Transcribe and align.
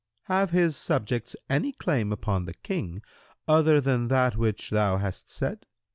Q 0.25 0.33
"Have 0.33 0.49
his 0.49 0.75
subjects 0.75 1.35
any 1.47 1.73
claim 1.73 2.11
upon 2.11 2.45
the 2.45 2.55
King 2.55 3.03
other 3.47 3.79
than 3.79 4.07
that 4.07 4.35
which 4.35 4.71
thou 4.71 4.97
hast 4.97 5.29
said?" 5.29 5.67